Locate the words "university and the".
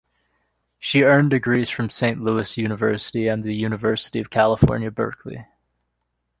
2.57-3.53